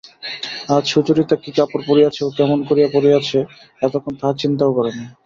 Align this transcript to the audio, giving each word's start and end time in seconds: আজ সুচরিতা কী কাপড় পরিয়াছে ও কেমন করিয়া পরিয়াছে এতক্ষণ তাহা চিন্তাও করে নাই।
আজ 0.69 0.83
সুচরিতা 0.91 1.35
কী 1.37 1.51
কাপড় 1.57 1.83
পরিয়াছে 1.89 2.21
ও 2.23 2.35
কেমন 2.37 2.59
করিয়া 2.69 2.89
পরিয়াছে 2.95 3.39
এতক্ষণ 3.81 4.13
তাহা 4.19 4.33
চিন্তাও 4.41 4.75
করে 4.77 4.91
নাই। 4.91 5.07